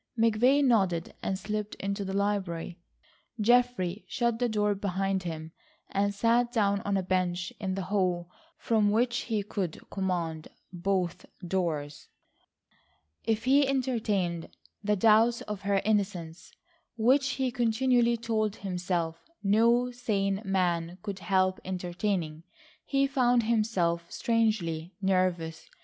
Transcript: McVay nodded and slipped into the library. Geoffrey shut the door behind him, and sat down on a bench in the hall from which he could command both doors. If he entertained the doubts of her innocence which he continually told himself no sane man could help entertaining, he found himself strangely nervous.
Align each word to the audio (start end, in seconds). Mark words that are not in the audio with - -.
McVay 0.17 0.63
nodded 0.63 1.13
and 1.21 1.37
slipped 1.37 1.75
into 1.75 2.03
the 2.03 2.11
library. 2.15 2.79
Geoffrey 3.39 4.03
shut 4.07 4.39
the 4.39 4.49
door 4.49 4.73
behind 4.73 5.21
him, 5.21 5.51
and 5.91 6.11
sat 6.11 6.51
down 6.51 6.81
on 6.83 6.97
a 6.97 7.03
bench 7.03 7.53
in 7.59 7.75
the 7.75 7.83
hall 7.83 8.27
from 8.57 8.89
which 8.89 9.15
he 9.29 9.43
could 9.43 9.87
command 9.91 10.47
both 10.73 11.27
doors. 11.47 12.07
If 13.25 13.43
he 13.43 13.67
entertained 13.67 14.49
the 14.83 14.95
doubts 14.95 15.41
of 15.41 15.61
her 15.61 15.79
innocence 15.85 16.51
which 16.97 17.33
he 17.33 17.51
continually 17.51 18.17
told 18.17 18.55
himself 18.55 19.23
no 19.43 19.91
sane 19.91 20.41
man 20.43 20.97
could 21.03 21.19
help 21.19 21.59
entertaining, 21.63 22.41
he 22.85 23.05
found 23.05 23.43
himself 23.43 24.09
strangely 24.11 24.95
nervous. 24.99 25.69